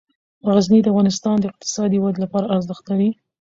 غزني 0.53 0.79
د 0.81 0.87
افغانستان 0.91 1.35
د 1.39 1.45
اقتصادي 1.51 1.97
ودې 1.99 2.19
لپاره 2.25 2.51
ارزښت 2.55 2.83
لري. 2.91 3.09